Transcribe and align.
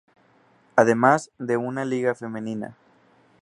Además, 0.75 1.29
de 1.37 1.57
una 1.57 1.85
liga 1.85 2.15
femenina. 2.15 2.75